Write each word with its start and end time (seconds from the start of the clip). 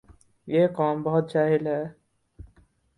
یہ 0.47 0.63
قوم 0.77 0.97
بہت 1.03 1.25
جاہل 1.33 1.65
ھے 1.67 1.81